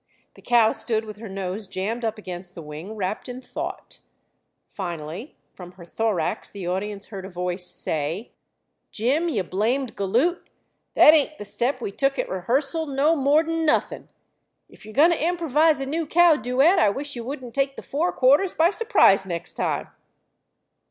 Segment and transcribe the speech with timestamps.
[0.33, 3.99] The cow stood with her nose jammed up against the wing, wrapped in thought,
[4.71, 8.31] Finally, from her thorax the audience heard a voice say:
[8.89, 10.49] "Jim, you blamed galoot,
[10.95, 14.09] that ain't the step we took at rehearsal no more'n nuthin'.
[14.67, 17.83] If you're going to improvise a new cow duet, I wish you wouldn't take the
[17.83, 19.89] fore quarters by surprise next time."